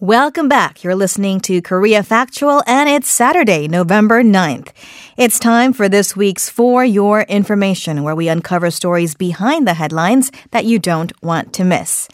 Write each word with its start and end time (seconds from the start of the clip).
Welcome 0.00 0.48
back. 0.48 0.84
You're 0.84 0.94
listening 0.94 1.40
to 1.40 1.62
Korea 1.62 2.02
Factual, 2.02 2.62
and 2.66 2.90
it's 2.90 3.08
Saturday, 3.08 3.66
November 3.68 4.22
9th. 4.22 4.68
It's 5.16 5.38
time 5.38 5.72
for 5.72 5.88
this 5.88 6.14
week's 6.14 6.50
For 6.50 6.84
Your 6.84 7.22
Information, 7.22 8.02
where 8.02 8.14
we 8.14 8.28
uncover 8.28 8.70
stories 8.70 9.14
behind 9.14 9.66
the 9.66 9.74
headlines 9.74 10.30
that 10.50 10.66
you 10.66 10.78
don't 10.78 11.12
want 11.22 11.52
to 11.54 11.64
miss. 11.64 12.06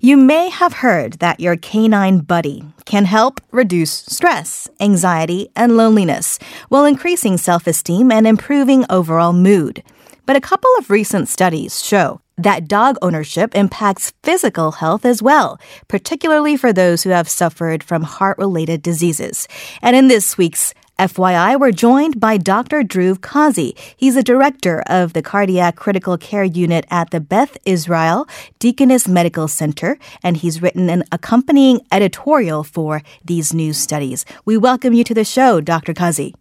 You 0.00 0.18
may 0.18 0.50
have 0.50 0.74
heard 0.74 1.14
that 1.14 1.40
your 1.40 1.56
canine 1.56 2.18
buddy 2.18 2.62
can 2.84 3.06
help 3.06 3.40
reduce 3.50 3.90
stress, 3.90 4.68
anxiety, 4.78 5.48
and 5.56 5.78
loneliness 5.78 6.38
while 6.68 6.84
increasing 6.84 7.38
self 7.38 7.66
esteem 7.66 8.12
and 8.12 8.26
improving 8.26 8.84
overall 8.90 9.32
mood. 9.32 9.82
But 10.26 10.36
a 10.36 10.40
couple 10.40 10.70
of 10.78 10.88
recent 10.88 11.28
studies 11.28 11.84
show 11.84 12.20
that 12.38 12.66
dog 12.66 12.96
ownership 13.02 13.54
impacts 13.54 14.14
physical 14.22 14.72
health 14.72 15.04
as 15.04 15.22
well, 15.22 15.60
particularly 15.86 16.56
for 16.56 16.72
those 16.72 17.02
who 17.02 17.10
have 17.10 17.28
suffered 17.28 17.84
from 17.84 18.02
heart 18.02 18.38
related 18.38 18.80
diseases. 18.80 19.46
And 19.82 19.94
in 19.94 20.08
this 20.08 20.38
week's 20.38 20.72
FYI, 20.98 21.60
we're 21.60 21.72
joined 21.72 22.20
by 22.20 22.38
Dr. 22.38 22.82
Dhruv 22.82 23.20
Kazi. 23.20 23.76
He's 23.96 24.16
a 24.16 24.22
director 24.22 24.82
of 24.86 25.12
the 25.12 25.22
Cardiac 25.22 25.76
Critical 25.76 26.16
Care 26.16 26.44
Unit 26.44 26.86
at 26.90 27.10
the 27.10 27.20
Beth 27.20 27.58
Israel 27.66 28.26
Deaconess 28.58 29.06
Medical 29.06 29.46
Center, 29.46 29.98
and 30.22 30.38
he's 30.38 30.62
written 30.62 30.88
an 30.88 31.04
accompanying 31.12 31.80
editorial 31.92 32.64
for 32.64 33.02
these 33.22 33.52
new 33.52 33.74
studies. 33.74 34.24
We 34.46 34.56
welcome 34.56 34.94
you 34.94 35.04
to 35.04 35.14
the 35.14 35.24
show, 35.24 35.60
Dr. 35.60 35.92
Kazi. 35.92 36.34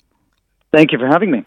Thank 0.71 0.91
you 0.93 0.99
for 0.99 1.07
having 1.07 1.31
me. 1.31 1.43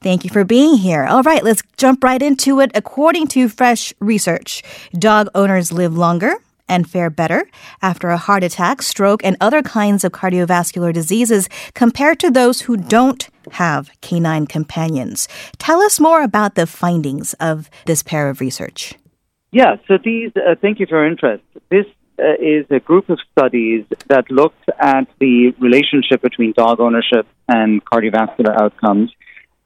Thank 0.00 0.22
you 0.24 0.30
for 0.30 0.44
being 0.44 0.76
here. 0.76 1.04
All 1.04 1.22
right, 1.22 1.42
let's 1.42 1.62
jump 1.76 2.04
right 2.04 2.22
into 2.22 2.60
it. 2.60 2.70
According 2.74 3.26
to 3.28 3.48
fresh 3.48 3.92
research, 3.98 4.62
dog 4.96 5.28
owners 5.34 5.72
live 5.72 5.96
longer 5.96 6.34
and 6.68 6.88
fare 6.88 7.10
better 7.10 7.48
after 7.82 8.10
a 8.10 8.16
heart 8.16 8.44
attack, 8.44 8.82
stroke, 8.82 9.24
and 9.24 9.36
other 9.40 9.62
kinds 9.62 10.04
of 10.04 10.12
cardiovascular 10.12 10.92
diseases 10.92 11.48
compared 11.74 12.20
to 12.20 12.30
those 12.30 12.62
who 12.62 12.76
don't 12.76 13.28
have 13.52 13.90
canine 14.00 14.46
companions. 14.46 15.26
Tell 15.58 15.80
us 15.80 15.98
more 15.98 16.22
about 16.22 16.54
the 16.54 16.66
findings 16.66 17.34
of 17.34 17.70
this 17.86 18.02
pair 18.02 18.28
of 18.28 18.40
research. 18.40 18.94
Yeah, 19.50 19.76
so 19.88 19.98
these, 20.02 20.30
uh, 20.36 20.54
thank 20.60 20.78
you 20.78 20.86
for 20.86 20.96
your 20.96 21.10
interest. 21.10 21.42
This 21.70 21.86
uh, 22.18 22.34
is 22.38 22.66
a 22.70 22.80
group 22.80 23.08
of 23.08 23.18
studies 23.32 23.86
that 24.08 24.30
looked 24.30 24.68
at 24.78 25.08
the 25.20 25.54
relationship 25.58 26.20
between 26.20 26.52
dog 26.52 26.80
ownership 26.80 27.26
and 27.48 27.82
cardiovascular 27.84 28.60
outcomes. 28.60 29.10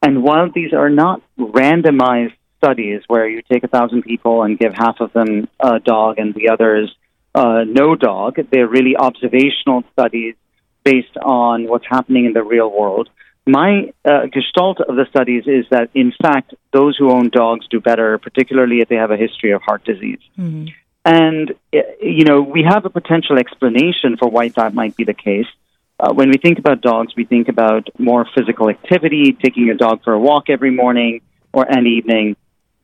And 0.03 0.21
while 0.21 0.51
these 0.51 0.73
are 0.73 0.89
not 0.89 1.21
randomized 1.39 2.35
studies 2.57 3.01
where 3.07 3.27
you 3.27 3.41
take 3.51 3.63
a 3.63 3.67
thousand 3.67 4.03
people 4.03 4.43
and 4.43 4.59
give 4.59 4.73
half 4.73 4.97
of 4.99 5.11
them 5.13 5.49
a 5.59 5.79
dog 5.79 6.17
and 6.17 6.33
the 6.33 6.49
others 6.49 6.95
uh, 7.35 7.63
no 7.67 7.95
dog. 7.95 8.37
They're 8.51 8.67
really 8.67 8.95
observational 8.95 9.83
studies 9.93 10.35
based 10.83 11.17
on 11.21 11.67
what's 11.67 11.85
happening 11.89 12.25
in 12.25 12.33
the 12.33 12.43
real 12.43 12.71
world. 12.71 13.09
My 13.45 13.91
uh, 14.05 14.27
gestalt 14.31 14.79
of 14.79 14.95
the 14.95 15.05
studies 15.09 15.43
is 15.47 15.65
that, 15.69 15.89
in 15.93 16.13
fact, 16.21 16.53
those 16.71 16.95
who 16.97 17.11
own 17.11 17.29
dogs 17.29 17.67
do 17.69 17.81
better, 17.81 18.17
particularly 18.17 18.79
if 18.79 18.87
they 18.87 18.95
have 18.95 19.11
a 19.11 19.17
history 19.17 19.51
of 19.51 19.61
heart 19.61 19.83
disease. 19.83 20.19
Mm-hmm. 20.37 20.67
And, 21.05 21.51
uh, 21.73 21.79
you 22.01 22.23
know, 22.23 22.41
we 22.41 22.63
have 22.63 22.85
a 22.85 22.89
potential 22.89 23.37
explanation 23.37 24.15
for 24.17 24.29
why 24.29 24.47
that 24.49 24.73
might 24.73 24.95
be 24.95 25.03
the 25.03 25.13
case. 25.13 25.47
Uh, 26.03 26.11
when 26.13 26.27
we 26.27 26.37
think 26.37 26.59
about 26.59 26.81
dogs, 26.81 27.13
we 27.15 27.23
think 27.23 27.47
about 27.47 27.87
more 27.97 28.27
physical 28.35 28.69
activity, 28.69 29.37
taking 29.41 29.69
a 29.69 29.73
dog 29.73 30.03
for 30.03 30.11
a 30.11 30.19
walk 30.19 30.49
every 30.49 30.71
morning 30.71 31.21
or 31.53 31.65
and 31.65 31.87
evening. 31.87 32.35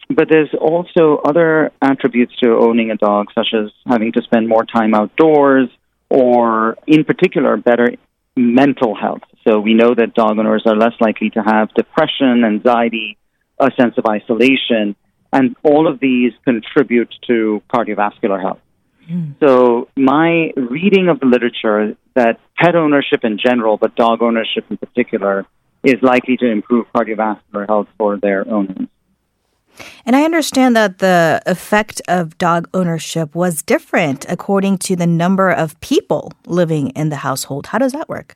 But 0.09 0.29
there's 0.29 0.53
also 0.57 1.17
other 1.25 1.71
attributes 1.81 2.33
to 2.37 2.57
owning 2.57 2.91
a 2.91 2.95
dog, 2.95 3.27
such 3.35 3.47
as 3.53 3.71
having 3.85 4.13
to 4.13 4.21
spend 4.21 4.47
more 4.47 4.63
time 4.63 4.93
outdoors, 4.93 5.67
or 6.09 6.77
in 6.87 7.03
particular, 7.03 7.57
better 7.57 7.89
mental 8.37 8.95
health. 8.95 9.23
So 9.45 9.59
we 9.59 9.73
know 9.73 9.93
that 9.93 10.13
dog 10.13 10.39
owners 10.39 10.63
are 10.65 10.77
less 10.77 10.93
likely 11.01 11.29
to 11.31 11.41
have 11.41 11.73
depression, 11.73 12.45
anxiety, 12.45 13.17
a 13.59 13.69
sense 13.77 13.95
of 13.97 14.05
isolation, 14.05 14.95
and 15.33 15.57
all 15.63 15.89
of 15.89 15.99
these 15.99 16.31
contribute 16.45 17.13
to 17.27 17.61
cardiovascular 17.69 18.41
health. 18.41 18.61
Mm. 19.09 19.35
So 19.39 19.87
my 19.95 20.51
reading 20.55 21.09
of 21.09 21.19
the 21.19 21.25
literature 21.25 21.95
that 22.13 22.39
pet 22.57 22.75
ownership 22.75 23.23
in 23.23 23.37
general, 23.37 23.77
but 23.77 23.95
dog 23.95 24.21
ownership 24.21 24.65
in 24.69 24.77
particular, 24.77 25.45
is 25.83 25.95
likely 26.01 26.37
to 26.37 26.45
improve 26.45 26.85
cardiovascular 26.93 27.67
health 27.67 27.87
for 27.97 28.17
their 28.17 28.47
owners. 28.47 28.87
And 30.05 30.15
I 30.15 30.23
understand 30.23 30.75
that 30.75 30.97
the 30.97 31.41
effect 31.45 32.01
of 32.07 32.37
dog 32.37 32.67
ownership 32.73 33.33
was 33.33 33.61
different 33.61 34.25
according 34.29 34.79
to 34.79 34.95
the 34.95 35.07
number 35.07 35.49
of 35.49 35.79
people 35.79 36.33
living 36.45 36.89
in 36.89 37.09
the 37.09 37.17
household. 37.17 37.67
How 37.67 37.77
does 37.77 37.93
that 37.93 38.09
work? 38.09 38.35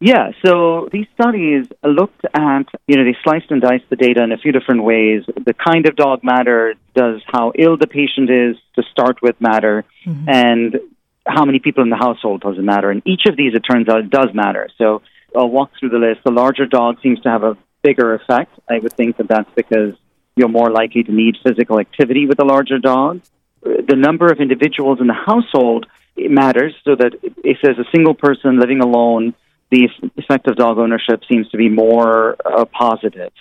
Yeah, 0.00 0.30
so 0.44 0.88
these 0.92 1.06
studies 1.14 1.66
looked 1.82 2.24
at, 2.32 2.66
you 2.86 2.96
know, 2.96 3.04
they 3.04 3.16
sliced 3.24 3.50
and 3.50 3.60
diced 3.60 3.90
the 3.90 3.96
data 3.96 4.22
in 4.22 4.30
a 4.30 4.38
few 4.38 4.52
different 4.52 4.84
ways. 4.84 5.24
The 5.26 5.54
kind 5.54 5.88
of 5.88 5.96
dog 5.96 6.22
matter, 6.22 6.74
does 7.02 7.18
how 7.34 7.44
ill 7.64 7.76
the 7.82 7.90
patient 8.00 8.28
is 8.44 8.54
to 8.76 8.82
start 8.92 9.16
with 9.26 9.36
matter, 9.50 9.76
mm-hmm. 10.06 10.28
and 10.28 10.68
how 11.36 11.44
many 11.48 11.60
people 11.66 11.82
in 11.86 11.90
the 11.96 12.02
household 12.06 12.38
does 12.46 12.56
it 12.60 12.66
matter. 12.74 12.88
And 12.94 13.00
each 13.12 13.24
of 13.30 13.34
these, 13.40 13.52
it 13.58 13.64
turns 13.70 13.88
out, 13.92 14.10
does 14.20 14.30
matter. 14.44 14.64
So 14.80 14.86
I'll 15.36 15.52
walk 15.58 15.70
through 15.78 15.92
the 15.96 16.02
list. 16.06 16.20
The 16.24 16.36
larger 16.42 16.66
dog 16.66 16.92
seems 17.04 17.20
to 17.24 17.28
have 17.34 17.44
a 17.50 17.56
bigger 17.82 18.08
effect. 18.20 18.52
I 18.74 18.76
would 18.82 18.94
think 19.00 19.18
that 19.18 19.28
that's 19.28 19.52
because 19.54 19.92
you're 20.36 20.48
more 20.60 20.70
likely 20.80 21.02
to 21.08 21.12
need 21.22 21.34
physical 21.46 21.76
activity 21.86 22.24
with 22.26 22.38
a 22.40 22.48
larger 22.54 22.78
dog. 22.78 23.12
The 23.62 23.96
number 23.96 24.26
of 24.32 24.40
individuals 24.40 24.98
in 25.00 25.08
the 25.12 25.20
household 25.30 25.86
matters, 26.16 26.74
so 26.86 26.92
that 26.96 27.12
if 27.52 27.58
there's 27.62 27.78
a 27.78 27.88
single 27.94 28.14
person 28.14 28.58
living 28.64 28.80
alone, 28.80 29.34
the 29.70 29.82
effect 30.16 30.44
of 30.48 30.56
dog 30.56 30.78
ownership 30.78 31.18
seems 31.30 31.46
to 31.50 31.58
be 31.64 31.68
more 31.68 32.36
uh, 32.44 32.64
positive. 32.64 33.32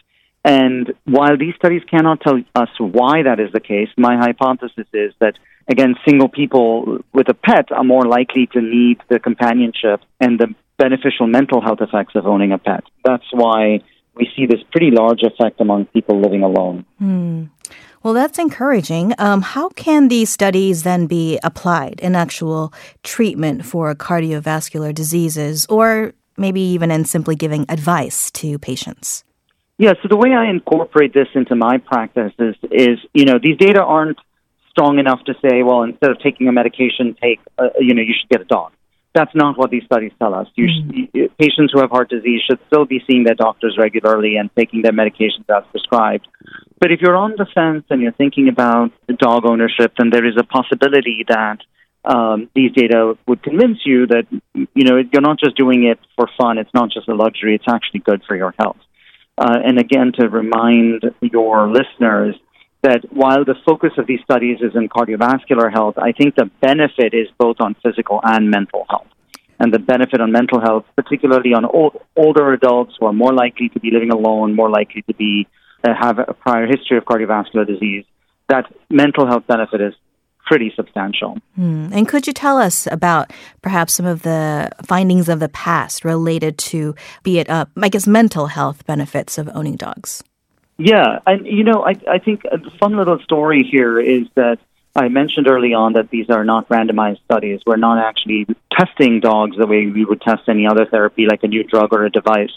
And 0.47 0.93
while 1.03 1.37
these 1.37 1.55
studies 1.55 1.81
cannot 1.91 2.21
tell 2.21 2.37
us 2.55 2.69
why 2.79 3.23
that 3.23 3.37
is 3.37 3.51
the 3.51 3.59
case, 3.59 3.89
my 3.97 4.15
hypothesis 4.15 4.87
is 4.93 5.11
that, 5.19 5.33
again, 5.67 5.95
single 6.07 6.29
people 6.29 6.99
with 7.13 7.27
a 7.27 7.33
pet 7.33 7.69
are 7.73 7.83
more 7.83 8.05
likely 8.05 8.47
to 8.53 8.61
need 8.61 9.01
the 9.09 9.19
companionship 9.19 9.99
and 10.21 10.39
the 10.39 10.55
beneficial 10.77 11.27
mental 11.27 11.59
health 11.59 11.81
effects 11.81 12.15
of 12.15 12.25
owning 12.25 12.53
a 12.53 12.57
pet. 12.57 12.85
That's 13.03 13.25
why 13.31 13.81
we 14.15 14.31
see 14.37 14.45
this 14.45 14.61
pretty 14.71 14.89
large 14.89 15.21
effect 15.21 15.59
among 15.59 15.87
people 15.87 16.21
living 16.21 16.43
alone. 16.43 16.85
Hmm. 16.97 17.43
Well, 18.01 18.13
that's 18.13 18.39
encouraging. 18.39 19.15
Um, 19.17 19.41
how 19.41 19.67
can 19.67 20.07
these 20.07 20.29
studies 20.29 20.83
then 20.83 21.07
be 21.07 21.39
applied 21.43 21.99
in 21.99 22.15
actual 22.15 22.73
treatment 23.03 23.65
for 23.65 23.93
cardiovascular 23.95 24.95
diseases, 24.95 25.65
or 25.67 26.13
maybe 26.37 26.61
even 26.61 26.89
in 26.89 27.03
simply 27.03 27.35
giving 27.35 27.65
advice 27.67 28.31
to 28.31 28.57
patients? 28.59 29.25
Yeah, 29.77 29.93
so 30.01 30.07
the 30.09 30.17
way 30.17 30.33
I 30.33 30.49
incorporate 30.49 31.13
this 31.13 31.27
into 31.35 31.55
my 31.55 31.77
practice 31.77 32.33
is, 32.39 32.55
is 32.71 32.99
you 33.13 33.25
know, 33.25 33.37
these 33.41 33.57
data 33.57 33.81
aren't 33.81 34.17
strong 34.71 34.99
enough 34.99 35.23
to 35.25 35.33
say, 35.41 35.63
well, 35.63 35.83
instead 35.83 36.11
of 36.11 36.19
taking 36.19 36.47
a 36.47 36.51
medication, 36.51 37.15
take, 37.21 37.39
uh, 37.57 37.69
you 37.79 37.93
know, 37.93 38.01
you 38.01 38.13
should 38.19 38.29
get 38.29 38.41
a 38.41 38.45
dog 38.45 38.71
that's 39.17 39.33
not 39.33 39.57
what 39.57 39.71
these 39.71 39.83
studies 39.83 40.11
tell 40.19 40.33
us. 40.35 40.47
Mm-hmm. 40.57 41.25
patients 41.39 41.71
who 41.73 41.79
have 41.81 41.89
heart 41.89 42.09
disease 42.09 42.41
should 42.47 42.59
still 42.67 42.85
be 42.85 43.01
seeing 43.07 43.23
their 43.23 43.33
doctors 43.33 43.75
regularly 43.77 44.35
and 44.35 44.49
taking 44.55 44.83
their 44.83 44.91
medications 44.91 45.45
as 45.49 45.63
prescribed. 45.71 46.27
But 46.79 46.91
if 46.91 47.01
you're 47.01 47.15
on 47.15 47.33
the 47.35 47.47
fence 47.55 47.85
and 47.89 48.01
you're 48.01 48.11
thinking 48.11 48.47
about 48.47 48.91
dog 49.17 49.45
ownership, 49.45 49.93
then 49.97 50.11
there 50.11 50.25
is 50.25 50.35
a 50.37 50.43
possibility 50.43 51.25
that 51.27 51.57
um, 52.05 52.49
these 52.53 52.71
data 52.73 53.17
would 53.27 53.41
convince 53.41 53.79
you 53.85 54.05
that 54.07 54.27
you 54.53 54.83
know 54.85 54.97
you're 55.11 55.21
not 55.21 55.39
just 55.39 55.57
doing 55.57 55.83
it 55.85 55.99
for 56.15 56.29
fun. 56.37 56.59
It's 56.59 56.73
not 56.73 56.91
just 56.91 57.09
a 57.09 57.15
luxury. 57.15 57.55
It's 57.55 57.67
actually 57.67 58.01
good 58.01 58.21
for 58.27 58.35
your 58.35 58.53
health. 58.59 58.77
Uh, 59.37 59.57
and 59.63 59.79
again, 59.79 60.11
to 60.19 60.27
remind 60.27 61.03
your 61.21 61.69
listeners 61.69 62.35
that 62.81 63.01
while 63.11 63.43
the 63.45 63.55
focus 63.65 63.91
of 63.97 64.07
these 64.07 64.19
studies 64.23 64.57
is 64.61 64.75
in 64.75 64.89
cardiovascular 64.89 65.71
health, 65.71 65.95
I 65.97 66.11
think 66.11 66.35
the 66.35 66.49
benefit 66.61 67.13
is 67.13 67.27
both 67.37 67.57
on 67.59 67.75
physical 67.83 68.19
and 68.23 68.49
mental 68.49 68.85
health. 68.89 69.07
And 69.59 69.73
the 69.73 69.79
benefit 69.79 70.21
on 70.21 70.31
mental 70.31 70.61
health, 70.61 70.85
particularly 70.95 71.53
on 71.53 71.65
old, 71.65 71.99
older 72.15 72.53
adults 72.53 72.93
who 72.99 73.07
are 73.07 73.13
more 73.13 73.33
likely 73.33 73.69
to 73.69 73.79
be 73.79 73.89
living 73.91 74.11
alone, 74.11 74.55
more 74.55 74.69
likely 74.69 75.01
to 75.03 75.13
be 75.15 75.47
uh, 75.83 75.93
have 75.99 76.19
a 76.19 76.33
prior 76.33 76.67
history 76.67 76.97
of 76.97 77.05
cardiovascular 77.05 77.65
disease, 77.65 78.05
that 78.49 78.65
mental 78.89 79.27
health 79.27 79.45
benefit 79.47 79.81
is 79.81 79.93
pretty 80.47 80.71
substantial. 80.75 81.37
Hmm. 81.55 81.89
And 81.91 82.07
could 82.07 82.25
you 82.25 82.33
tell 82.33 82.57
us 82.57 82.87
about 82.87 83.31
perhaps 83.61 83.93
some 83.93 84.05
of 84.05 84.21
the 84.21 84.71
findings 84.83 85.27
of 85.27 85.39
the 85.39 85.49
past 85.49 86.05
related 86.05 86.57
to, 86.69 86.95
be 87.23 87.39
it, 87.39 87.49
uh, 87.49 87.65
I 87.81 87.89
guess, 87.89 88.07
mental 88.07 88.47
health 88.47 88.85
benefits 88.85 89.37
of 89.37 89.49
owning 89.53 89.75
dogs? 89.75 90.23
Yeah, 90.77 91.19
and 91.25 91.45
you 91.45 91.63
know, 91.63 91.83
I 91.83 91.95
I 92.09 92.19
think 92.19 92.43
a 92.45 92.59
fun 92.79 92.95
little 92.95 93.19
story 93.23 93.67
here 93.69 93.99
is 93.99 94.27
that 94.35 94.59
I 94.95 95.09
mentioned 95.09 95.47
early 95.49 95.73
on 95.73 95.93
that 95.93 96.09
these 96.09 96.29
are 96.29 96.45
not 96.45 96.69
randomized 96.69 97.23
studies. 97.25 97.61
We're 97.65 97.77
not 97.77 97.97
actually 97.97 98.47
testing 98.71 99.19
dogs 99.19 99.57
the 99.57 99.67
way 99.67 99.87
we 99.87 100.05
would 100.05 100.21
test 100.21 100.43
any 100.47 100.67
other 100.67 100.85
therapy, 100.85 101.25
like 101.27 101.43
a 101.43 101.47
new 101.47 101.63
drug 101.63 101.93
or 101.93 102.05
a 102.05 102.11
device. 102.11 102.53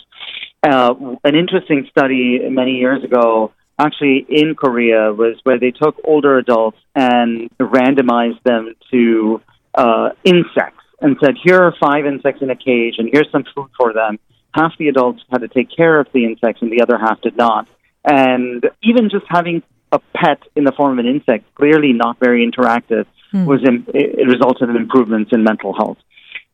Uh, 0.63 0.95
an 1.25 1.35
interesting 1.35 1.87
study 1.91 2.41
many 2.51 2.73
years 2.73 3.03
ago, 3.03 3.53
actually 3.85 4.27
in 4.29 4.55
Korea, 4.55 5.12
was 5.12 5.37
where 5.44 5.59
they 5.59 5.71
took 5.71 5.97
older 6.05 6.38
adults 6.38 6.79
and 6.94 7.50
randomized 7.59 8.43
them 8.44 8.75
to 8.91 9.41
uh, 9.75 10.11
insects 10.25 10.85
and 11.00 11.17
said, 11.23 11.35
here 11.43 11.61
are 11.62 11.75
five 11.81 12.05
insects 12.05 12.43
in 12.43 12.50
a 12.50 12.56
cage, 12.56 12.97
and 12.99 13.09
here's 13.12 13.31
some 13.32 13.44
food 13.55 13.71
for 13.79 13.93
them, 13.93 14.19
half 14.55 14.73
the 14.79 14.88
adults 14.88 15.23
had 15.31 15.41
to 15.41 15.49
take 15.49 15.69
care 15.75 15.99
of 15.99 16.06
the 16.12 16.25
insects, 16.25 16.61
and 16.62 16.71
the 16.71 16.82
other 16.82 16.99
half 16.99 17.21
did 17.23 17.37
not. 17.37 17.67
And 18.05 18.69
even 18.82 19.09
just 19.09 19.25
having 19.29 19.62
a 19.93 19.99
pet 20.15 20.41
in 20.55 20.65
the 20.65 20.73
form 20.73 20.99
of 20.99 21.05
an 21.05 21.11
insect, 21.11 21.55
clearly 21.55 21.93
not 21.93 22.19
very 22.21 22.49
interactive, 22.49 23.06
mm. 23.33 23.47
was 23.47 23.61
in, 23.67 23.87
it 23.94 24.26
resulted 24.26 24.69
in 24.69 24.76
improvements 24.76 25.31
in 25.33 25.43
mental 25.43 25.75
health. 25.75 25.99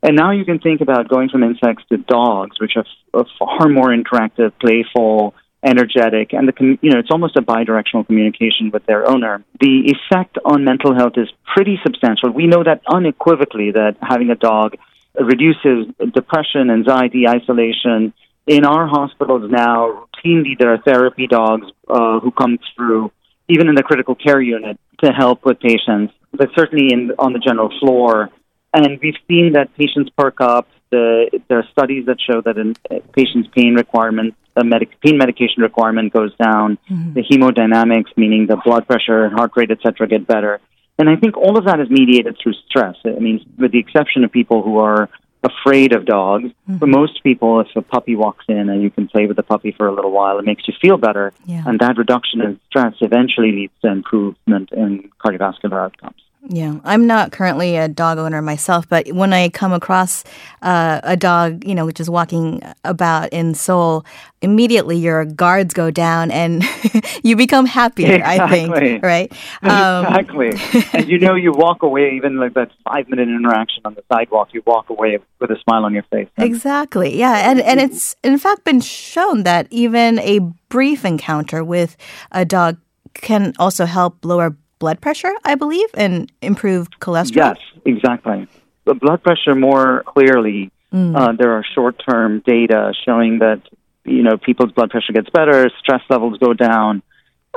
And 0.02 0.14
now 0.14 0.30
you 0.30 0.44
can 0.44 0.58
think 0.60 0.80
about 0.80 1.08
going 1.08 1.28
from 1.28 1.42
insects 1.42 1.84
to 1.88 1.96
dogs, 1.96 2.60
which 2.60 2.74
are, 2.76 2.86
are 3.14 3.26
far 3.38 3.68
more 3.68 3.88
interactive, 3.88 4.52
playful, 4.60 5.34
energetic, 5.66 6.32
and 6.32 6.48
the 6.48 6.78
you 6.80 6.90
know 6.90 6.98
it's 6.98 7.10
almost 7.10 7.36
a 7.36 7.42
bidirectional 7.42 8.06
communication 8.06 8.70
with 8.72 8.86
their 8.86 9.08
owner. 9.08 9.44
The 9.60 9.92
effect 9.94 10.38
on 10.44 10.64
mental 10.64 10.94
health 10.94 11.14
is 11.16 11.28
pretty 11.54 11.78
substantial. 11.82 12.30
We 12.30 12.46
know 12.46 12.62
that 12.62 12.82
unequivocally 12.88 13.72
that 13.72 13.96
having 14.00 14.30
a 14.30 14.36
dog 14.36 14.76
reduces 15.20 15.86
depression, 16.14 16.70
anxiety, 16.70 17.26
isolation. 17.28 18.12
In 18.46 18.64
our 18.64 18.86
hospitals 18.86 19.50
now, 19.50 20.06
routinely 20.24 20.56
there 20.58 20.72
are 20.72 20.78
therapy 20.78 21.26
dogs 21.26 21.66
uh, 21.88 22.20
who 22.20 22.30
come 22.30 22.58
through, 22.74 23.10
even 23.48 23.68
in 23.68 23.74
the 23.74 23.82
critical 23.82 24.14
care 24.14 24.40
unit, 24.40 24.78
to 25.02 25.10
help 25.10 25.44
with 25.44 25.58
patients. 25.58 26.12
But 26.32 26.50
certainly 26.54 26.92
in 26.92 27.12
on 27.18 27.32
the 27.32 27.40
general 27.40 27.72
floor, 27.80 28.30
and 28.72 29.00
we've 29.02 29.16
seen 29.26 29.54
that 29.54 29.74
patients 29.76 30.10
perk 30.16 30.40
up. 30.40 30.68
The, 30.90 31.40
there 31.48 31.58
are 31.58 31.68
studies 31.72 32.06
that 32.06 32.18
show 32.20 32.40
that 32.42 32.56
a 32.58 33.00
patient's 33.12 33.48
pain 33.52 33.74
requirement, 33.74 34.34
the 34.56 34.64
medic, 34.64 35.00
pain 35.00 35.18
medication 35.18 35.62
requirement 35.62 36.12
goes 36.12 36.34
down. 36.36 36.78
Mm-hmm. 36.90 37.12
The 37.12 37.22
hemodynamics, 37.22 38.16
meaning 38.16 38.46
the 38.46 38.56
blood 38.56 38.86
pressure, 38.86 39.24
and 39.24 39.34
heart 39.34 39.52
rate, 39.54 39.70
etc., 39.70 40.08
get 40.08 40.26
better. 40.26 40.60
And 40.98 41.08
I 41.10 41.16
think 41.16 41.36
all 41.36 41.58
of 41.58 41.66
that 41.66 41.78
is 41.78 41.90
mediated 41.90 42.38
through 42.42 42.54
stress. 42.68 42.96
I 43.04 43.18
mean, 43.20 43.44
with 43.58 43.72
the 43.72 43.78
exception 43.78 44.24
of 44.24 44.32
people 44.32 44.62
who 44.62 44.78
are 44.78 45.10
afraid 45.42 45.94
of 45.94 46.06
dogs, 46.06 46.44
mm-hmm. 46.44 46.78
for 46.78 46.86
most 46.86 47.22
people, 47.22 47.60
if 47.60 47.68
a 47.76 47.82
puppy 47.82 48.16
walks 48.16 48.46
in 48.48 48.70
and 48.70 48.82
you 48.82 48.90
can 48.90 49.06
play 49.06 49.26
with 49.26 49.36
the 49.36 49.42
puppy 49.42 49.72
for 49.76 49.86
a 49.86 49.94
little 49.94 50.10
while, 50.10 50.38
it 50.38 50.44
makes 50.44 50.66
you 50.66 50.74
feel 50.80 50.96
better. 50.96 51.32
Yeah. 51.44 51.62
And 51.66 51.78
that 51.80 51.98
reduction 51.98 52.40
in 52.40 52.58
stress 52.68 52.94
eventually 53.00 53.52
leads 53.52 53.72
to 53.82 53.88
improvement 53.92 54.72
in 54.72 55.10
cardiovascular 55.22 55.84
outcomes. 55.84 56.22
Yeah, 56.48 56.78
I'm 56.84 57.08
not 57.08 57.32
currently 57.32 57.76
a 57.76 57.88
dog 57.88 58.18
owner 58.18 58.40
myself, 58.40 58.88
but 58.88 59.08
when 59.12 59.32
I 59.32 59.48
come 59.48 59.72
across 59.72 60.22
uh, 60.62 61.00
a 61.02 61.16
dog, 61.16 61.64
you 61.66 61.74
know, 61.74 61.84
which 61.84 61.98
is 61.98 62.08
walking 62.08 62.62
about 62.84 63.32
in 63.32 63.54
Seoul, 63.54 64.06
immediately 64.42 64.96
your 64.96 65.24
guards 65.24 65.74
go 65.74 65.90
down 65.90 66.30
and 66.30 66.62
you 67.24 67.34
become 67.34 67.66
happier. 67.66 68.14
Exactly. 68.14 68.60
I 68.64 68.78
think, 68.78 69.02
right? 69.02 69.32
Um, 69.62 70.06
exactly. 70.06 70.52
and 70.92 71.08
you 71.08 71.18
know, 71.18 71.34
you 71.34 71.50
walk 71.50 71.82
away, 71.82 72.12
even 72.14 72.38
like 72.38 72.54
that 72.54 72.70
five 72.84 73.08
minute 73.08 73.28
interaction 73.28 73.82
on 73.84 73.94
the 73.94 74.04
sidewalk, 74.12 74.50
you 74.52 74.62
walk 74.66 74.90
away 74.90 75.18
with 75.40 75.50
a 75.50 75.56
smile 75.64 75.84
on 75.84 75.92
your 75.92 76.04
face. 76.04 76.28
Exactly. 76.38 77.18
Yeah, 77.18 77.50
and 77.50 77.60
and 77.60 77.80
it's 77.80 78.14
in 78.22 78.38
fact 78.38 78.64
been 78.64 78.80
shown 78.80 79.42
that 79.42 79.66
even 79.70 80.20
a 80.20 80.38
brief 80.68 81.04
encounter 81.04 81.64
with 81.64 81.96
a 82.30 82.44
dog 82.44 82.78
can 83.14 83.54
also 83.58 83.86
help 83.86 84.24
lower 84.24 84.56
blood 84.78 85.00
pressure, 85.00 85.32
I 85.44 85.54
believe, 85.54 85.88
and 85.94 86.30
improve 86.42 86.90
cholesterol? 87.00 87.56
Yes, 87.56 87.56
exactly. 87.84 88.46
The 88.84 88.94
blood 88.94 89.22
pressure 89.22 89.54
more 89.54 90.04
clearly. 90.06 90.70
Mm. 90.92 91.16
Uh, 91.16 91.32
there 91.32 91.52
are 91.52 91.64
short-term 91.74 92.42
data 92.46 92.92
showing 93.04 93.40
that 93.40 93.62
you 94.04 94.22
know 94.22 94.36
people's 94.36 94.72
blood 94.72 94.90
pressure 94.90 95.12
gets 95.12 95.28
better, 95.30 95.70
stress 95.80 96.02
levels 96.08 96.38
go 96.38 96.54
down. 96.54 97.02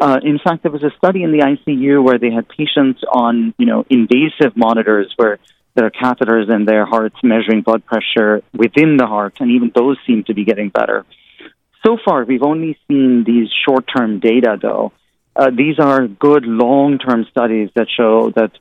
Uh, 0.01 0.19
in 0.23 0.39
fact, 0.39 0.63
there 0.63 0.71
was 0.71 0.83
a 0.83 0.91
study 0.97 1.23
in 1.23 1.31
the 1.31 1.39
ICU 1.39 2.03
where 2.03 2.17
they 2.17 2.31
had 2.31 2.47
patients 2.49 3.01
on 3.11 3.53
you 3.57 3.65
know 3.65 3.85
invasive 3.89 4.55
monitors 4.55 5.13
where 5.17 5.39
there 5.75 5.85
are 5.85 5.91
catheters 5.91 6.49
in 6.53 6.65
their 6.65 6.85
hearts 6.85 7.15
measuring 7.23 7.61
blood 7.61 7.85
pressure 7.85 8.41
within 8.53 8.97
the 8.97 9.05
heart, 9.05 9.37
and 9.39 9.51
even 9.51 9.71
those 9.75 9.97
seem 10.07 10.23
to 10.25 10.33
be 10.33 10.43
getting 10.43 10.69
better. 10.69 11.05
So 11.85 11.97
far, 12.03 12.25
we've 12.25 12.43
only 12.43 12.77
seen 12.87 13.23
these 13.25 13.49
short-term 13.65 14.19
data, 14.19 14.57
though, 14.61 14.91
uh, 15.39 15.51
these 15.55 15.79
are 15.79 16.05
good 16.05 16.43
long-term 16.45 17.25
studies 17.31 17.69
that 17.75 17.87
show 17.95 18.29
that 18.35 18.51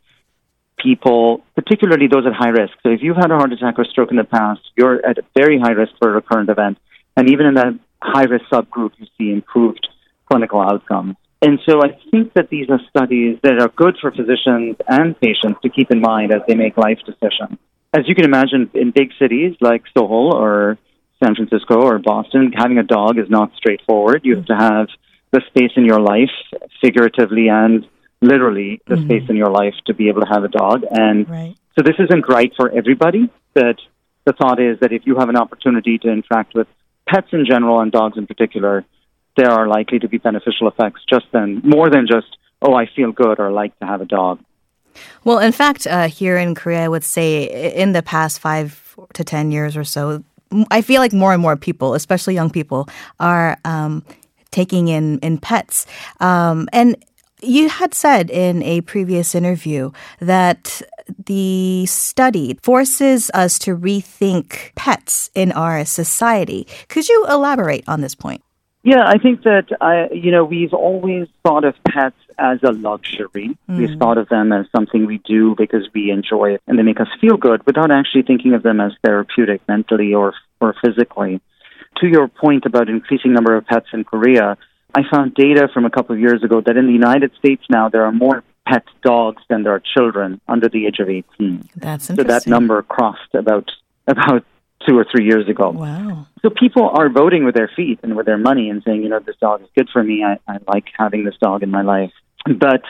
people, 0.79 1.43
particularly 1.57 2.07
those 2.07 2.25
at 2.25 2.33
high 2.33 2.51
risk. 2.51 2.75
So 2.85 2.91
if 2.91 3.01
you've 3.03 3.17
had 3.17 3.33
a 3.33 3.37
heart 3.37 3.53
attack 3.53 3.79
or 3.79 3.85
stroke 3.85 4.13
in 4.13 4.17
the 4.17 4.25
past, 4.25 4.61
you're 4.77 5.05
at 5.05 5.19
a 5.19 5.23
very 5.37 5.59
high 5.59 5.73
risk 5.73 5.93
for 5.99 6.09
a 6.11 6.13
recurrent 6.13 6.51
event. 6.51 6.79
And 7.17 7.31
even 7.31 7.47
in 7.47 7.55
that 7.55 7.75
high 8.01 8.25
risk 8.25 8.45
subgroup, 8.53 8.93
you 8.99 9.07
see 9.19 9.33
improved 9.33 9.89
clinical 10.31 10.61
outcomes. 10.61 11.17
And 11.43 11.59
so 11.69 11.81
I 11.83 11.99
think 12.13 12.35
that 12.35 12.49
these 12.49 12.71
are 12.71 12.81
studies 12.91 13.39
that 13.43 13.61
are 13.61 13.69
good 13.69 13.97
for 14.01 14.13
physicians 14.13 14.77
and 14.87 15.19
patients 15.21 15.59
to 15.63 15.69
keep 15.69 15.91
in 15.91 16.01
mind 16.01 16.33
as 16.33 16.43
they 16.47 16.55
make 16.55 16.77
life 16.77 16.99
decisions. 17.05 17.59
As 17.93 18.07
you 18.07 18.15
can 18.15 18.25
imagine, 18.25 18.71
in 18.75 18.93
big 18.93 19.11
cities 19.19 19.57
like 19.61 19.83
Seoul 19.97 20.33
or 20.33 20.79
San 21.23 21.35
Francisco 21.35 21.81
or 21.81 21.99
Boston, 21.99 22.53
having 22.55 22.79
a 22.79 22.85
dog 22.85 23.19
is 23.19 23.29
not 23.29 23.51
straightforward. 23.57 24.21
You 24.25 24.37
have 24.37 24.47
to 24.47 24.57
have 24.57 24.89
the 25.31 25.43
space 25.49 25.73
in 25.77 25.85
your 25.85 26.01
life, 26.01 26.31
figuratively 26.81 27.49
and 27.49 27.87
literally, 28.21 28.81
the 28.87 28.97
mm-hmm. 28.97 29.05
space 29.05 29.29
in 29.29 29.37
your 29.37 29.51
life 29.51 29.75
to 29.87 29.95
be 29.95 30.09
able 30.09 30.23
to 30.23 30.29
have 30.29 30.45
a 30.45 30.49
dog. 30.49 30.85
And 30.91 31.29
right. 31.29 31.57
so 31.77 31.83
this 31.83 31.97
isn't 31.99 32.29
right 32.29 32.53
for 32.57 32.71
everybody, 32.71 33.31
but 33.55 33.77
the 34.25 34.33
thought 34.33 34.61
is 34.61 34.81
that 34.81 34.93
if 34.93 35.03
you 35.07 35.17
have 35.17 35.29
an 35.29 35.37
opportunity 35.37 35.99
to 35.99 36.11
interact 36.11 36.55
with 36.55 36.67
pets 37.09 37.29
in 37.33 37.47
general 37.47 37.81
and 37.81 37.91
dogs 37.93 38.19
in 38.19 38.27
particular, 38.27 38.85
there 39.37 39.51
are 39.51 39.69
likely 39.69 39.99
to 40.01 40.09
be 40.09 40.19
beneficial 40.19 40.69
effects 40.69 41.01
just 41.09 41.27
then, 41.33 41.61
more 41.65 41.89
than 41.89 42.07
just, 42.07 42.37
oh, 42.61 42.75
I 42.75 42.87
feel 42.87 43.13
good 43.13 43.39
or 43.39 43.53
like 43.53 43.79
to 43.79 43.87
have 43.87 44.01
a 44.01 44.05
dog. 44.05 44.41
Well, 45.25 45.39
in 45.39 45.53
fact, 45.53 45.87
uh, 45.87 46.09
here 46.09 46.37
in 46.37 46.55
Korea, 46.55 46.85
I 46.85 46.89
would 46.89 47.05
say 47.05 47.45
in 47.75 47.93
the 47.93 48.03
past 48.03 48.41
five 48.41 48.97
to 49.15 49.23
10 49.23 49.53
years 49.53 49.77
or 49.77 49.85
so, 49.85 50.25
I 50.71 50.83
feel 50.83 51.01
like 51.01 51.13
more 51.13 51.33
and 51.33 51.41
more 51.41 51.57
people, 51.57 51.95
especially 51.95 52.35
young 52.35 52.51
people, 52.51 52.89
are 53.21 53.59
um, 53.65 54.05
taking 54.51 54.89
in 54.89 55.19
in 55.21 55.39
pets. 55.39 55.87
Um, 56.21 56.69
and 56.73 56.97
you 57.43 57.69
had 57.69 57.95
said 57.95 58.31
in 58.31 58.63
a 58.63 58.81
previous 58.83 59.35
interview 59.35 59.93
that 60.21 60.83
the 61.27 61.87
study 61.87 62.59
forces 62.63 63.31
us 63.33 63.59
to 63.61 63.77
rethink 63.77 64.75
pets 64.75 65.31
in 65.35 65.53
our 65.53 65.85
society. 65.85 66.67
Could 66.89 67.09
you 67.09 67.27
elaborate 67.29 67.85
on 67.89 68.01
this 68.01 68.15
point? 68.15 68.43
Yeah, 68.83 69.05
I 69.07 69.19
think 69.19 69.43
that 69.43 69.67
I, 69.81 70.09
you 70.13 70.31
know 70.31 70.45
we've 70.45 70.73
always 70.73 71.29
thought 71.43 71.65
of 71.65 71.75
pets 71.85 72.17
as 72.39 72.61
a 72.63 72.73
luxury. 72.73 73.57
Mm. 73.69 73.79
We've 73.79 73.99
thought 73.99 74.19
of 74.19 74.29
them 74.29 74.53
as 74.53 74.67
something 74.75 75.05
we 75.07 75.19
do 75.19 75.55
because 75.57 75.89
we 75.93 76.11
enjoy 76.11 76.55
it 76.55 76.63
and 76.67 76.79
they 76.79 76.83
make 76.83 77.01
us 77.01 77.09
feel 77.21 77.37
good, 77.37 77.67
without 77.67 77.91
actually 77.91 78.23
thinking 78.23 78.55
of 78.55 78.63
them 78.63 78.81
as 78.81 78.93
therapeutic 79.05 79.61
mentally 79.69 80.15
or 80.15 80.33
or 80.61 80.75
physically 80.83 81.41
to 82.01 82.07
your 82.07 82.29
point 82.29 82.65
about 82.67 82.89
increasing 82.89 83.33
number 83.33 83.57
of 83.57 83.67
pets 83.67 83.87
in 83.93 84.05
Korea, 84.05 84.57
I 84.95 85.03
found 85.11 85.35
data 85.35 85.69
from 85.73 85.85
a 85.85 85.91
couple 85.91 86.15
of 86.15 86.21
years 86.21 86.43
ago 86.43 86.61
that 86.65 86.77
in 86.77 86.87
the 86.87 86.93
United 86.93 87.33
States 87.39 87.63
now 87.69 87.89
there 87.89 88.05
are 88.05 88.13
more 88.13 88.43
pet 88.67 88.85
dogs 89.03 89.43
than 89.49 89.63
there 89.63 89.75
are 89.75 89.83
children 89.97 90.41
under 90.49 90.69
the 90.69 90.87
age 90.87 90.99
of 90.99 91.09
18. 91.09 91.69
That's 91.77 92.11
interesting. 92.11 92.17
So 92.17 92.23
that 92.23 92.47
number 92.47 92.83
crossed 92.83 93.35
about 93.35 93.71
about 94.07 94.45
two 94.87 94.97
or 94.97 95.05
three 95.11 95.25
years 95.25 95.49
ago. 95.49 95.71
Wow. 95.71 96.27
So 96.43 96.51
people 96.51 96.89
are 96.89 97.09
voting 97.09 97.45
with 97.45 97.55
their 97.55 97.71
feet 97.75 98.01
and 98.03 98.17
with 98.17 98.27
their 98.27 98.39
money 98.39 98.71
and 98.71 98.83
saying, 98.85 99.03
you 99.03 99.09
know, 99.09 99.21
this 99.21 99.37
dog 99.41 99.63
is 99.63 99.69
good 99.77 99.89
for 99.93 100.03
me. 100.03 100.25
I, 100.25 100.39
I 100.51 100.59
like 100.67 100.85
having 100.97 101.25
this 101.25 101.35
dog 101.41 101.63
in 101.63 101.71
my 101.71 101.83
life. 101.83 102.13
But 102.45 102.83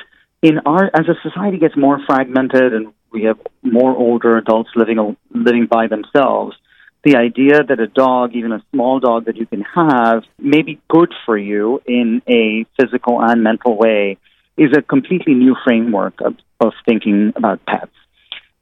in 0.42 0.58
our 0.66 0.84
as 0.94 1.08
a 1.08 1.14
society 1.28 1.58
gets 1.58 1.76
more 1.76 1.98
fragmented 2.06 2.72
and 2.74 2.92
we 3.10 3.24
have 3.24 3.38
more 3.62 3.96
older 3.96 4.36
adults 4.36 4.70
living 4.76 5.16
living 5.30 5.66
by 5.66 5.86
themselves, 5.86 6.56
the 7.04 7.16
idea 7.16 7.62
that 7.62 7.80
a 7.80 7.86
dog, 7.86 8.34
even 8.34 8.52
a 8.52 8.62
small 8.72 9.00
dog 9.00 9.26
that 9.26 9.36
you 9.36 9.46
can 9.46 9.62
have, 9.62 10.24
may 10.38 10.62
be 10.62 10.80
good 10.88 11.12
for 11.24 11.38
you 11.38 11.80
in 11.86 12.22
a 12.28 12.66
physical 12.80 13.20
and 13.22 13.42
mental 13.42 13.76
way 13.76 14.18
is 14.56 14.70
a 14.76 14.82
completely 14.82 15.34
new 15.34 15.54
framework 15.64 16.20
of, 16.20 16.34
of 16.60 16.72
thinking 16.84 17.32
about 17.36 17.64
pets. 17.66 17.92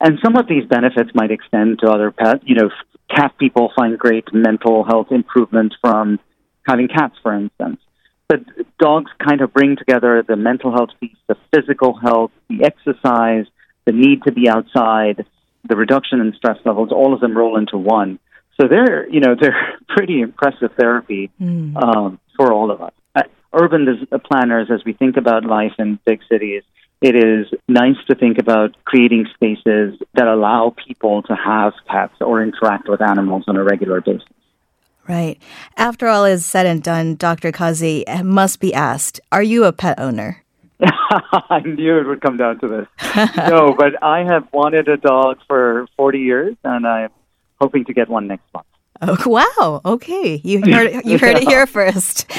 And 0.01 0.19
some 0.23 0.37
of 0.37 0.47
these 0.47 0.65
benefits 0.69 1.11
might 1.15 1.31
extend 1.31 1.79
to 1.81 1.91
other 1.91 2.11
pets. 2.11 2.45
You 2.45 2.57
know, 2.57 2.71
cat 3.09 3.33
people 3.39 3.73
find 3.75 3.99
great 3.99 4.33
mental 4.33 4.85
health 4.85 5.09
improvement 5.11 5.75
from 5.81 6.21
having 6.67 6.89
cats, 6.89 7.15
for 7.23 7.35
instance. 7.35 7.81
But 8.29 8.41
dogs 8.79 9.11
kind 9.27 9.41
of 9.41 9.55
bring 9.55 9.77
together 9.77 10.23
the 10.27 10.37
mental 10.37 10.73
health 10.73 10.91
piece, 11.01 11.17
the 11.29 11.37
physical 11.55 11.95
health, 11.95 12.33
the 12.51 12.65
exercise, 12.65 13.47
the 13.87 13.93
need 13.93 14.25
to 14.25 14.33
be 14.33 14.49
outside, 14.49 15.25
the 15.69 15.77
reduction 15.77 16.21
in 16.21 16.35
stress 16.35 16.59
levels, 16.65 16.91
all 16.93 17.15
of 17.15 17.21
them 17.21 17.37
roll 17.37 17.57
into 17.57 17.77
one. 17.79 18.19
So 18.61 18.69
they're, 18.69 19.09
you 19.09 19.21
know, 19.21 19.35
they're 19.39 19.79
pretty 19.89 20.21
impressive 20.21 20.71
therapy 20.79 21.31
mm. 21.41 21.77
um, 21.83 22.19
for 22.37 22.53
all 22.53 22.71
of 22.71 22.81
us. 22.81 22.93
Uh, 23.15 23.23
urban 23.53 24.07
planners, 24.25 24.69
as 24.71 24.85
we 24.85 24.93
think 24.93 25.17
about 25.17 25.45
life 25.45 25.73
in 25.79 25.99
big 26.05 26.21
cities, 26.31 26.63
it 27.03 27.15
is 27.15 27.47
nice 27.69 27.97
to 28.09 28.15
think 28.15 28.39
about 28.39 28.75
creating 28.85 29.27
spaces 29.35 29.99
that 30.15 30.27
allow 30.27 30.75
people 30.87 31.23
to 31.25 31.35
have 31.35 31.75
pets 31.87 32.15
or 32.21 32.43
interact 32.43 32.89
with 32.89 33.03
animals 33.03 33.45
on 33.49 33.57
a 33.57 33.63
regular 33.63 34.01
basis. 34.01 34.23
Right. 35.07 35.41
After 35.77 36.09
all 36.09 36.25
is 36.25 36.45
said 36.45 36.67
and 36.67 36.83
done, 36.83 37.15
Dr. 37.15 37.53
Kazi 37.53 38.05
must 38.25 38.61
be 38.61 38.75
asked, 38.75 39.21
are 39.31 39.43
you 39.43 39.65
a 39.65 39.73
pet 39.73 40.01
owner? 40.01 40.43
I 40.81 41.61
knew 41.65 41.99
it 41.99 42.07
would 42.07 42.21
come 42.21 42.37
down 42.37 42.61
to 42.61 42.69
this. 42.69 42.87
no, 43.37 43.75
but 43.77 44.03
I 44.03 44.25
have 44.25 44.47
wanted 44.53 44.89
a 44.89 44.97
dog 44.97 45.39
for 45.47 45.87
40 45.97 46.19
years, 46.19 46.57
and 46.65 46.87
I'm 46.87 47.11
hoping 47.61 47.85
to 47.87 47.95
get 47.95 48.09
one 48.09 48.27
next 48.27 48.45
month. 48.53 48.67
Oh, 49.03 49.17
wow. 49.27 49.81
Okay. 49.85 50.41
You 50.43 50.61
heard, 50.65 51.05
you 51.05 51.19
heard 51.19 51.37
it 51.37 51.49
here 51.49 51.67
first. 51.67 52.31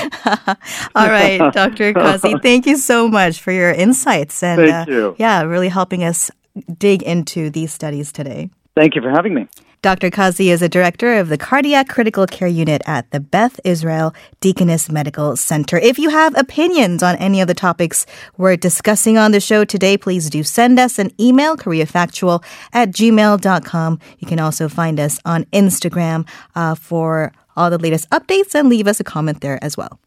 All 0.95 1.07
right, 1.07 1.37
Dr. 1.53 1.93
Kazi, 1.93 2.35
thank 2.41 2.65
you 2.65 2.77
so 2.77 3.07
much 3.07 3.41
for 3.41 3.51
your 3.51 3.71
insights 3.71 4.41
and 4.41 4.61
uh, 4.61 4.85
you. 4.87 5.15
yeah, 5.19 5.43
really 5.43 5.69
helping 5.69 6.03
us 6.03 6.31
dig 6.77 7.03
into 7.03 7.49
these 7.49 7.71
studies 7.71 8.11
today. 8.11 8.49
Thank 8.75 8.95
you 8.95 9.01
for 9.01 9.09
having 9.09 9.33
me. 9.33 9.47
Dr. 9.83 10.09
Kazi 10.09 10.49
is 10.49 10.63
a 10.63 10.69
director 10.69 11.19
of 11.19 11.29
the 11.29 11.37
Cardiac 11.37 11.87
Critical 11.87 12.25
Care 12.25 12.47
Unit 12.47 12.81
at 12.87 13.09
the 13.11 13.19
Beth 13.19 13.59
Israel 13.63 14.13
Deaconess 14.39 14.89
Medical 14.89 15.35
Center. 15.35 15.77
If 15.77 15.99
you 15.99 16.09
have 16.09 16.35
opinions 16.35 17.03
on 17.03 17.15
any 17.17 17.41
of 17.41 17.47
the 17.47 17.53
topics 17.53 18.07
we're 18.37 18.55
discussing 18.55 19.19
on 19.19 19.31
the 19.31 19.39
show 19.39 19.63
today, 19.65 19.95
please 19.95 20.31
do 20.31 20.41
send 20.41 20.79
us 20.79 20.97
an 20.97 21.11
email, 21.19 21.55
koreafactual 21.55 22.43
at 22.73 22.89
gmail.com. 22.89 23.99
You 24.17 24.27
can 24.27 24.39
also 24.39 24.67
find 24.67 24.99
us 24.99 25.19
on 25.25 25.43
Instagram 25.45 26.27
uh, 26.55 26.73
for 26.73 27.31
all 27.55 27.69
the 27.69 27.77
latest 27.77 28.09
updates 28.09 28.55
and 28.55 28.69
leave 28.69 28.87
us 28.87 28.99
a 28.99 29.03
comment 29.03 29.41
there 29.41 29.63
as 29.63 29.77
well. 29.77 29.99